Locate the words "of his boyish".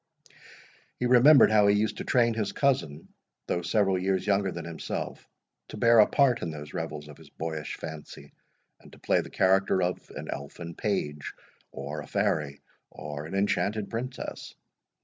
7.07-7.75